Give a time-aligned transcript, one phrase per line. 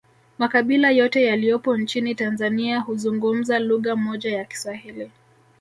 [0.37, 5.11] Makabila yote yaliyopo nchini Tanzania huzungumza lugha moja ya kiswahili